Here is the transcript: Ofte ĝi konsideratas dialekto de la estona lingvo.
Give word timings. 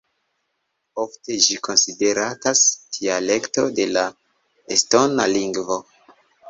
Ofte 1.03 1.37
ĝi 1.47 1.57
konsideratas 1.67 2.63
dialekto 2.99 3.69
de 3.81 3.89
la 3.95 4.09
estona 4.79 5.31
lingvo. 5.39 5.83